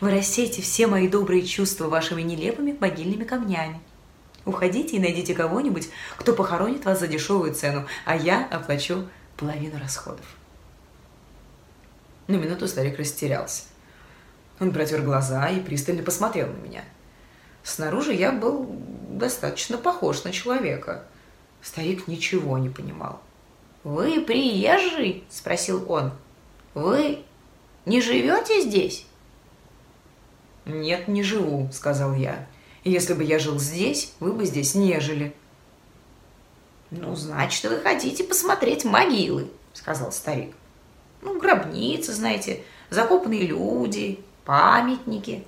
Вы 0.00 0.10
рассеете 0.10 0.62
все 0.62 0.86
мои 0.86 1.08
добрые 1.08 1.46
чувства 1.46 1.88
вашими 1.88 2.22
нелепыми 2.22 2.76
могильными 2.78 3.24
камнями. 3.24 3.80
Уходите 4.44 4.96
и 4.96 5.00
найдите 5.00 5.34
кого-нибудь, 5.34 5.88
кто 6.16 6.32
похоронит 6.32 6.84
вас 6.84 7.00
за 7.00 7.06
дешевую 7.06 7.54
цену, 7.54 7.86
а 8.04 8.16
я 8.16 8.46
оплачу 8.46 9.06
половину 9.38 9.78
расходов. 9.78 10.26
На 12.26 12.36
минуту 12.36 12.68
старик 12.68 12.98
растерялся. 12.98 13.62
Он 14.60 14.72
протер 14.72 15.00
глаза 15.02 15.48
и 15.48 15.60
пристально 15.60 16.02
посмотрел 16.02 16.48
на 16.48 16.56
меня. 16.56 16.84
Снаружи 17.62 18.12
я 18.12 18.32
был 18.32 18.66
достаточно 19.08 19.78
похож 19.78 20.24
на 20.24 20.32
человека. 20.32 21.04
Старик 21.62 22.06
ничего 22.08 22.58
не 22.58 22.68
понимал. 22.68 23.22
«Вы 23.84 24.20
приезжий?»– 24.20 25.24
спросил 25.30 25.90
он. 25.90 26.12
«Вы 26.74 27.24
не 27.86 28.02
живете 28.02 28.60
здесь?» 28.60 29.06
«Нет, 30.66 31.08
не 31.08 31.22
живу»,– 31.22 31.70
сказал 31.72 32.14
я. 32.14 32.46
Если 32.84 33.12
бы 33.12 33.24
я 33.24 33.38
жил 33.38 33.58
здесь, 33.58 34.12
вы 34.20 34.32
бы 34.32 34.46
здесь 34.46 34.74
не 34.74 34.98
жили. 35.00 35.34
Ну, 36.90 37.14
значит, 37.14 37.64
вы 37.64 37.78
хотите 37.78 38.24
посмотреть 38.24 38.84
могилы, 38.84 39.48
сказал 39.72 40.12
старик. 40.12 40.54
Ну, 41.20 41.38
гробницы, 41.38 42.12
знаете, 42.12 42.62
закопанные 42.90 43.46
люди, 43.46 44.20
памятники. 44.44 45.44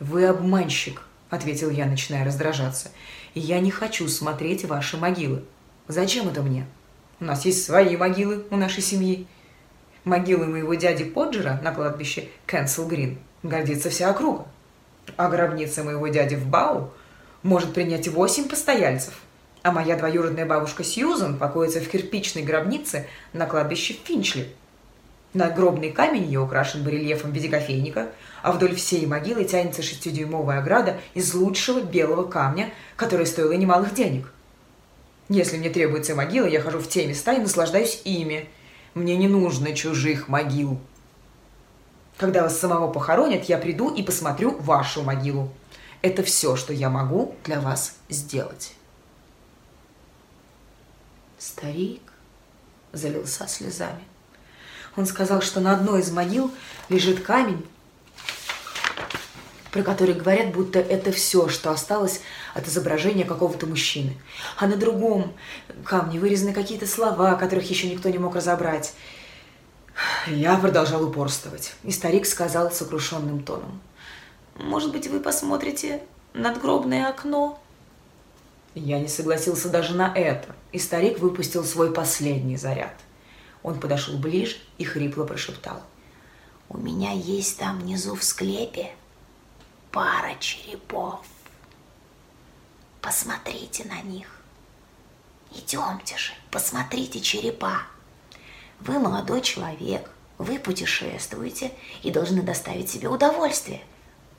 Вы 0.00 0.26
обманщик, 0.26 1.02
ответил 1.30 1.70
я, 1.70 1.86
начиная 1.86 2.24
раздражаться. 2.24 2.90
И 3.34 3.40
я 3.40 3.60
не 3.60 3.70
хочу 3.70 4.08
смотреть 4.08 4.64
ваши 4.64 4.96
могилы. 4.96 5.44
Зачем 5.86 6.28
это 6.28 6.42
мне? 6.42 6.66
У 7.20 7.24
нас 7.24 7.44
есть 7.44 7.64
свои 7.64 7.96
могилы 7.96 8.44
у 8.50 8.56
нашей 8.56 8.82
семьи. 8.82 9.26
Могилы 10.04 10.46
моего 10.46 10.74
дяди 10.74 11.04
Поджера 11.04 11.60
на 11.62 11.72
кладбище 11.72 12.28
Кэнсел 12.46 12.86
Грин 12.86 13.18
гордится 13.42 13.90
вся 13.90 14.10
округа 14.10 14.46
а 15.16 15.28
гробница 15.28 15.84
моего 15.84 16.08
дяди 16.08 16.34
в 16.34 16.46
Бау 16.46 16.92
может 17.42 17.72
принять 17.72 18.08
восемь 18.08 18.48
постояльцев, 18.48 19.20
а 19.62 19.72
моя 19.72 19.96
двоюродная 19.96 20.46
бабушка 20.46 20.84
Сьюзан 20.84 21.38
покоится 21.38 21.80
в 21.80 21.88
кирпичной 21.88 22.42
гробнице 22.42 23.06
на 23.32 23.46
кладбище 23.46 23.96
Финчли. 24.04 24.48
Надгробный 25.34 25.90
камень 25.90 26.24
ее 26.24 26.40
украшен 26.40 26.82
барельефом 26.82 27.32
в 27.32 27.34
виде 27.34 27.48
кофейника, 27.48 28.10
а 28.42 28.52
вдоль 28.52 28.74
всей 28.74 29.04
могилы 29.06 29.44
тянется 29.44 29.82
шестидюймовая 29.82 30.60
ограда 30.60 30.98
из 31.14 31.34
лучшего 31.34 31.80
белого 31.80 32.24
камня, 32.24 32.72
которая 32.96 33.26
стоила 33.26 33.52
немалых 33.52 33.92
денег. 33.94 34.32
Если 35.28 35.58
мне 35.58 35.68
требуется 35.68 36.14
могила, 36.14 36.46
я 36.46 36.60
хожу 36.60 36.78
в 36.78 36.88
те 36.88 37.06
места 37.06 37.34
и 37.34 37.38
наслаждаюсь 37.38 38.00
ими. 38.04 38.48
Мне 38.94 39.16
не 39.16 39.28
нужно 39.28 39.74
чужих 39.74 40.28
могил. 40.28 40.80
Когда 42.16 42.42
вас 42.42 42.58
самого 42.58 42.90
похоронят, 42.90 43.44
я 43.44 43.58
приду 43.58 43.94
и 43.94 44.02
посмотрю 44.02 44.56
вашу 44.58 45.02
могилу. 45.02 45.52
Это 46.00 46.22
все, 46.22 46.56
что 46.56 46.72
я 46.72 46.88
могу 46.88 47.34
для 47.44 47.60
вас 47.60 47.96
сделать. 48.08 48.72
Старик 51.38 52.02
залился 52.92 53.46
слезами. 53.46 54.04
Он 54.96 55.06
сказал, 55.06 55.40
что 55.40 55.60
на 55.60 55.72
одной 55.72 56.00
из 56.00 56.10
могил 56.10 56.50
лежит 56.88 57.22
камень, 57.22 57.64
про 59.70 59.82
который 59.82 60.14
говорят, 60.14 60.52
будто 60.52 60.80
это 60.80 61.12
все, 61.12 61.48
что 61.48 61.70
осталось 61.70 62.20
от 62.54 62.66
изображения 62.66 63.24
какого-то 63.24 63.66
мужчины. 63.66 64.16
А 64.56 64.66
на 64.66 64.76
другом 64.76 65.34
камне 65.84 66.18
вырезаны 66.18 66.52
какие-то 66.52 66.86
слова, 66.86 67.36
которых 67.36 67.70
еще 67.70 67.88
никто 67.88 68.08
не 68.08 68.18
мог 68.18 68.34
разобрать. 68.34 68.94
Я 70.26 70.56
продолжал 70.56 71.04
упорствовать, 71.04 71.74
и 71.84 71.92
старик 71.92 72.26
сказал 72.26 72.72
сокрушенным 72.72 73.42
тоном. 73.44 73.80
«Может 74.56 74.90
быть, 74.90 75.06
вы 75.06 75.20
посмотрите 75.20 76.02
надгробное 76.34 77.08
окно?» 77.08 77.60
Я 78.74 79.00
не 79.00 79.08
согласился 79.08 79.68
даже 79.68 79.94
на 79.94 80.12
это, 80.14 80.54
и 80.72 80.78
старик 80.78 81.18
выпустил 81.18 81.64
свой 81.64 81.92
последний 81.92 82.56
заряд. 82.56 82.94
Он 83.62 83.80
подошел 83.80 84.16
ближе 84.18 84.56
и 84.78 84.84
хрипло 84.84 85.24
прошептал. 85.24 85.82
«У 86.68 86.78
меня 86.78 87.12
есть 87.12 87.58
там 87.58 87.80
внизу 87.80 88.14
в 88.14 88.22
склепе 88.22 88.92
пара 89.90 90.34
черепов. 90.38 91.24
Посмотрите 93.00 93.84
на 93.84 94.00
них. 94.02 94.28
Идемте 95.50 96.16
же, 96.16 96.32
посмотрите 96.50 97.20
черепа. 97.20 97.82
Вы 98.80 98.98
молодой 98.98 99.40
человек, 99.40 100.10
вы 100.36 100.58
путешествуете 100.58 101.72
и 102.02 102.10
должны 102.10 102.42
доставить 102.42 102.90
себе 102.90 103.08
удовольствие. 103.08 103.82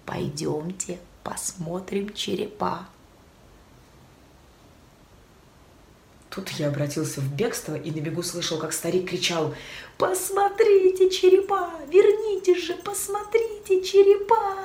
Пойдемте 0.05 0.99
посмотрим 1.23 2.13
черепа. 2.13 2.87
Тут 6.29 6.49
я 6.51 6.67
обратился 6.67 7.21
в 7.21 7.33
бегство 7.33 7.75
и 7.75 7.89
на 7.89 8.01
бегу 8.01 8.21
слышал, 8.21 8.59
как 8.59 8.71
старик 8.71 9.09
кричал 9.09 9.55
«Посмотрите 9.97 11.09
черепа! 11.09 11.71
Верните 11.89 12.55
же, 12.55 12.75
посмотрите 12.75 13.83
черепа!» 13.83 14.59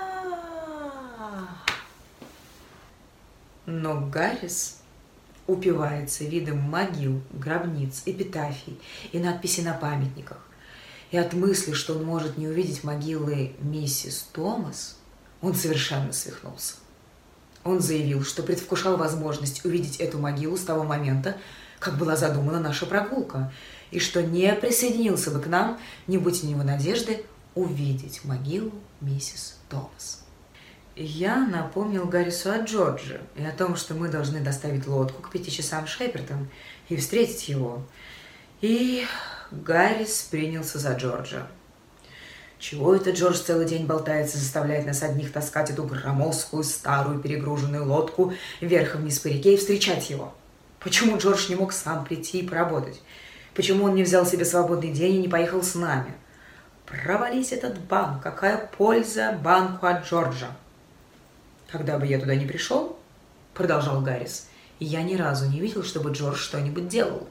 Но 3.66 3.98
Гаррис 3.98 4.80
упивается 5.46 6.24
видом 6.24 6.58
могил, 6.58 7.22
гробниц, 7.32 8.02
эпитафий 8.04 8.78
и 9.12 9.18
надписей 9.18 9.62
на 9.62 9.72
памятниках. 9.72 10.46
И 11.10 11.16
от 11.16 11.32
мысли, 11.32 11.72
что 11.72 11.94
он 11.94 12.04
может 12.04 12.36
не 12.36 12.46
увидеть 12.46 12.84
могилы 12.84 13.54
миссис 13.60 14.28
Томас, 14.32 14.98
он 15.40 15.54
совершенно 15.54 16.12
свихнулся. 16.12 16.74
Он 17.64 17.80
заявил, 17.80 18.22
что 18.22 18.42
предвкушал 18.42 18.96
возможность 18.96 19.64
увидеть 19.64 19.96
эту 19.96 20.18
могилу 20.18 20.56
с 20.56 20.64
того 20.64 20.84
момента, 20.84 21.36
как 21.78 21.98
была 21.98 22.16
задумана 22.16 22.60
наша 22.60 22.86
прогулка, 22.86 23.52
и 23.90 23.98
что 23.98 24.22
не 24.22 24.52
присоединился 24.54 25.30
бы 25.30 25.40
к 25.40 25.46
нам, 25.46 25.78
не 26.06 26.18
будь 26.18 26.44
у 26.44 26.46
него 26.46 26.62
надежды 26.62 27.24
увидеть 27.54 28.24
могилу 28.24 28.72
миссис 29.00 29.58
Томас. 29.68 30.24
Я 30.96 31.44
напомнил 31.46 32.06
Гаррису 32.06 32.52
о 32.52 32.62
Джорджи 32.62 33.20
и 33.34 33.44
о 33.44 33.50
том, 33.50 33.76
что 33.76 33.94
мы 33.94 34.08
должны 34.08 34.40
доставить 34.40 34.86
лодку 34.86 35.22
к 35.22 35.30
пяти 35.30 35.50
часам 35.50 35.86
Шепертон 35.86 36.48
и 36.88 36.96
встретить 36.96 37.48
его. 37.48 37.82
И 38.60 39.04
Гаррис 39.50 40.22
принялся 40.30 40.78
за 40.78 40.92
Джорджа. 40.92 41.48
Чего 42.66 42.94
это 42.96 43.10
Джордж 43.10 43.36
целый 43.36 43.66
день 43.66 43.84
болтается, 43.84 44.38
заставляет 44.38 44.86
нас 44.86 45.02
одних 45.02 45.32
таскать 45.32 45.68
эту 45.68 45.82
громоздкую, 45.84 46.64
старую, 46.64 47.20
перегруженную 47.20 47.84
лодку 47.84 48.32
вверх 48.62 48.94
и 48.94 48.96
вниз 48.96 49.18
по 49.18 49.26
реке 49.26 49.52
и 49.52 49.56
встречать 49.58 50.08
его? 50.08 50.32
Почему 50.80 51.18
Джордж 51.18 51.50
не 51.50 51.56
мог 51.56 51.74
сам 51.74 52.06
прийти 52.06 52.38
и 52.38 52.48
поработать? 52.48 53.02
Почему 53.52 53.84
он 53.84 53.94
не 53.94 54.02
взял 54.02 54.24
себе 54.24 54.46
свободный 54.46 54.92
день 54.92 55.16
и 55.16 55.18
не 55.18 55.28
поехал 55.28 55.62
с 55.62 55.74
нами? 55.74 56.14
Провались 56.86 57.52
этот 57.52 57.78
банк, 57.80 58.22
какая 58.22 58.70
польза 58.78 59.38
банку 59.44 59.84
от 59.84 60.06
Джорджа? 60.06 60.56
Когда 61.70 61.98
бы 61.98 62.06
я 62.06 62.18
туда 62.18 62.34
не 62.34 62.46
пришел, 62.46 62.98
продолжал 63.52 64.00
Гаррис, 64.00 64.48
я 64.80 65.02
ни 65.02 65.16
разу 65.16 65.50
не 65.50 65.60
видел, 65.60 65.84
чтобы 65.84 66.12
Джордж 66.12 66.38
что-нибудь 66.38 66.88
делал. 66.88 67.28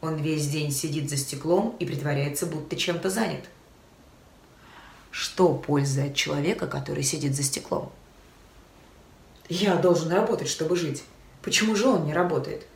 Он 0.00 0.16
весь 0.16 0.48
день 0.48 0.70
сидит 0.70 1.10
за 1.10 1.18
стеклом 1.18 1.76
и 1.78 1.84
притворяется, 1.84 2.46
будто 2.46 2.76
чем-то 2.76 3.10
занят. 3.10 3.44
Что 5.16 5.54
польза 5.54 6.06
от 6.06 6.16
человека, 6.16 6.66
который 6.66 7.04
сидит 7.04 7.36
за 7.36 7.44
стеклом? 7.44 7.92
Я 9.48 9.76
должен 9.76 10.10
работать, 10.10 10.48
чтобы 10.48 10.74
жить. 10.74 11.04
Почему 11.40 11.76
же 11.76 11.86
он 11.86 12.04
не 12.04 12.12
работает? 12.12 12.66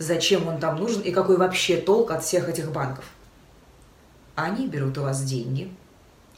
Зачем 0.00 0.48
он 0.48 0.58
там 0.58 0.74
нужен 0.74 1.02
и 1.02 1.12
какой 1.12 1.36
вообще 1.36 1.76
толк 1.76 2.10
от 2.10 2.24
всех 2.24 2.48
этих 2.48 2.72
банков? 2.72 3.04
Они 4.34 4.66
берут 4.66 4.98
у 4.98 5.02
вас 5.02 5.22
деньги, 5.22 5.72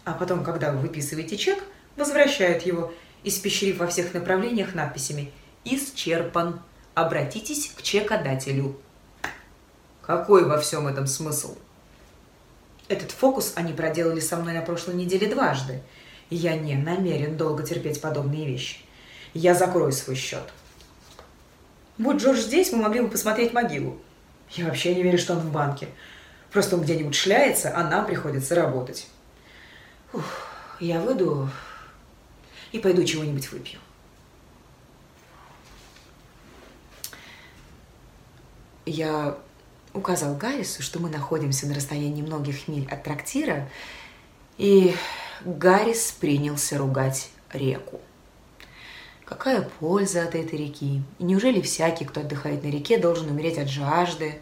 а 0.05 0.13
потом, 0.13 0.45
когда 0.45 0.73
вы 0.73 0.81
выписываете 0.81 1.39
чек, 1.39 1.65
возвращают 1.97 2.65
его, 2.65 2.93
испещрив 3.25 3.79
во 3.79 3.87
всех 3.87 4.13
направлениях 4.13 4.75
надписями 4.75 5.33
«Исчерпан. 5.65 6.61
Обратитесь 6.93 7.73
к 7.75 7.81
чекодателю». 7.81 8.77
Какой 10.03 10.45
во 10.45 10.59
всем 10.59 10.87
этом 10.87 11.07
смысл? 11.07 11.57
Этот 12.89 13.11
фокус 13.11 13.53
они 13.57 13.73
проделали 13.73 14.21
со 14.21 14.37
мной 14.37 14.55
на 14.55 14.63
прошлой 14.63 14.95
неделе 14.95 15.27
дважды, 15.27 15.83
я 16.31 16.57
не 16.57 16.75
намерен 16.75 17.37
долго 17.37 17.63
терпеть 17.63 18.01
подобные 18.01 18.47
вещи. 18.47 18.79
Я 19.35 19.55
закрою 19.55 19.93
свой 19.93 20.17
счет. 20.17 20.53
Вот 21.99 22.17
Джордж 22.17 22.39
здесь, 22.39 22.73
мы 22.73 22.83
могли 22.83 23.01
бы 23.01 23.09
посмотреть 23.09 23.53
могилу. 23.53 23.99
Я 24.51 24.67
вообще 24.67 24.95
не 24.95 25.03
верю, 25.03 25.19
что 25.19 25.35
он 25.35 25.41
в 25.41 25.53
банке. 25.53 25.89
Просто 26.53 26.77
он 26.77 26.83
где-нибудь 26.83 27.15
шляется, 27.15 27.73
а 27.77 27.85
нам 27.85 28.07
приходится 28.07 28.55
работать. 28.55 29.09
Ух, 30.13 30.25
я 30.81 31.01
выйду 31.01 31.49
и 32.73 32.79
пойду 32.79 33.05
чего-нибудь 33.05 33.51
выпью. 33.51 33.81
Я 38.85 39.37
указал 39.97 40.35
Гаррису, 40.37 40.83
что 40.83 41.01
мы 41.01 41.11
находимся 41.11 41.67
на 41.67 41.75
расстоянии 41.75 42.23
многих 42.23 42.69
миль 42.69 42.89
от 42.91 43.03
трактира, 43.03 43.69
и 44.59 44.95
Гаррис 45.45 46.13
принялся 46.13 46.79
ругать 46.79 47.31
реку. 47.53 48.01
Какая 49.25 49.63
польза 49.81 50.23
от 50.23 50.35
этой 50.35 50.59
реки? 50.59 51.03
И 51.19 51.25
неужели 51.25 51.61
всякий, 51.61 52.05
кто 52.05 52.21
отдыхает 52.21 52.63
на 52.63 52.69
реке, 52.69 52.97
должен 52.97 53.29
умереть 53.29 53.59
от 53.59 53.69
жажды? 53.69 54.41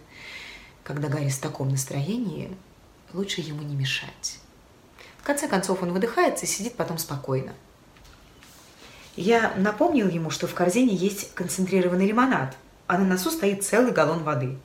Когда 0.83 1.09
Гаррис 1.09 1.39
в 1.39 1.41
таком 1.41 1.71
настроении, 1.71 2.55
лучше 3.15 3.41
ему 3.41 3.63
не 3.63 3.75
мешать. 3.75 4.39
В 5.19 5.23
конце 5.25 5.49
концов 5.49 5.83
он 5.83 5.93
выдыхается 5.93 6.45
и 6.45 6.49
сидит 6.49 6.75
потом 6.75 6.99
спокойно. 6.99 7.55
Я 9.17 9.55
напомнил 9.57 10.09
ему, 10.09 10.29
что 10.29 10.47
в 10.47 10.55
корзине 10.55 10.95
есть 10.95 11.33
концентрированный 11.35 12.07
лимонад, 12.07 12.57
а 12.87 12.99
на 12.99 13.05
носу 13.05 13.31
стоит 13.31 13.65
целый 13.65 13.93
галлон 13.93 14.23
воды. 14.23 14.59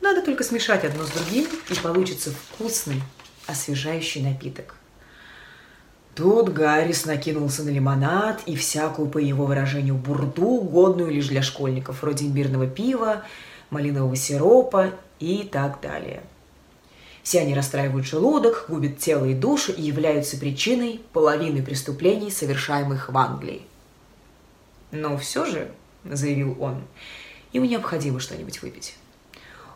Надо 0.00 0.22
только 0.22 0.44
смешать 0.44 0.84
одно 0.84 1.04
с 1.04 1.10
другим, 1.10 1.46
и 1.68 1.74
получится 1.74 2.30
вкусный, 2.30 3.02
освежающий 3.46 4.22
напиток. 4.22 4.76
Тут 6.14 6.50
Гаррис 6.50 7.06
накинулся 7.06 7.62
на 7.62 7.70
лимонад 7.70 8.42
и 8.46 8.56
всякую, 8.56 9.08
по 9.08 9.18
его 9.18 9.46
выражению, 9.46 9.94
бурду, 9.94 10.60
годную 10.60 11.10
лишь 11.10 11.28
для 11.28 11.42
школьников, 11.42 12.02
вроде 12.02 12.26
имбирного 12.26 12.66
пива, 12.66 13.24
малинового 13.70 14.16
сиропа 14.16 14.92
и 15.18 15.48
так 15.50 15.80
далее. 15.80 16.22
Все 17.22 17.40
они 17.40 17.54
расстраивают 17.54 18.06
желудок, 18.06 18.66
губят 18.68 18.98
тело 18.98 19.26
и 19.26 19.34
душу 19.34 19.72
и 19.72 19.82
являются 19.82 20.36
причиной 20.36 21.00
половины 21.12 21.62
преступлений, 21.62 22.30
совершаемых 22.30 23.10
в 23.10 23.16
Англии. 23.16 23.62
Но 24.90 25.16
все 25.18 25.44
же, 25.44 25.70
заявил 26.04 26.56
он, 26.60 26.82
ему 27.52 27.66
необходимо 27.66 28.18
что-нибудь 28.18 28.62
выпить. 28.62 28.96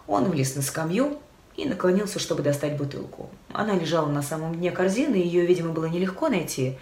Он 0.06 0.24
влез 0.24 0.54
на 0.56 0.62
скамью, 0.62 1.18
и 1.56 1.66
наклонился, 1.66 2.18
чтобы 2.18 2.42
достать 2.42 2.76
бутылку. 2.76 3.30
Она 3.52 3.74
лежала 3.74 4.08
на 4.08 4.22
самом 4.22 4.56
дне 4.56 4.70
корзины, 4.70 5.14
ее, 5.14 5.46
видимо, 5.46 5.72
было 5.72 5.86
нелегко 5.86 6.28
найти. 6.28 6.78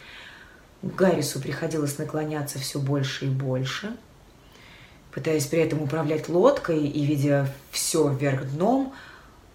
Гаррису 0.82 1.40
приходилось 1.40 1.98
наклоняться 1.98 2.58
все 2.58 2.78
больше 2.78 3.26
и 3.26 3.28
больше, 3.28 3.94
пытаясь 5.12 5.46
при 5.46 5.60
этом 5.60 5.82
управлять 5.82 6.28
лодкой 6.28 6.86
и 6.86 7.04
видя 7.04 7.48
все 7.70 8.08
вверх 8.08 8.50
дном, 8.50 8.94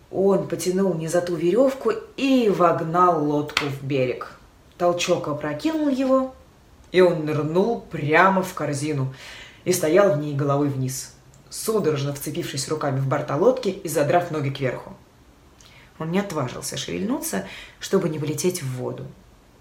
он 0.09 0.47
потянул 0.47 0.93
не 0.93 1.07
за 1.07 1.19
ту 1.19 1.35
веревку 1.35 1.91
и 2.15 2.49
вогнал 2.49 3.25
лодку 3.25 3.65
в 3.65 3.83
берег. 3.83 4.31
Толчок 4.77 5.27
опрокинул 5.27 5.89
его, 5.89 6.33
и 6.91 7.01
он 7.01 7.25
нырнул 7.25 7.81
прямо 7.81 8.41
в 8.43 8.53
корзину 8.53 9.13
и 9.65 9.73
стоял 9.73 10.13
в 10.13 10.19
ней 10.19 10.33
головой 10.33 10.69
вниз, 10.69 11.13
судорожно 11.57 12.13
вцепившись 12.13 12.67
руками 12.69 12.99
в 12.99 13.07
борта 13.07 13.35
лодки 13.35 13.69
и 13.69 13.87
задрав 13.87 14.31
ноги 14.31 14.49
кверху. 14.49 14.95
Он 15.99 16.11
не 16.11 16.19
отважился 16.19 16.77
шевельнуться, 16.77 17.47
чтобы 17.79 18.09
не 18.09 18.19
полететь 18.19 18.61
в 18.61 18.75
воду. 18.75 19.07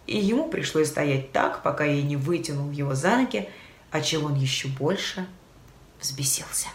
И 0.06 0.18
ему 0.18 0.48
пришлось 0.48 0.88
стоять 0.88 1.32
так, 1.32 1.62
пока 1.62 1.84
я 1.84 2.02
не 2.02 2.16
вытянул 2.16 2.70
его 2.70 2.94
за 2.94 3.16
ноги, 3.16 3.48
отчего 3.90 4.26
он 4.26 4.34
еще 4.34 4.68
больше 4.68 5.26
взбесился. 6.00 6.68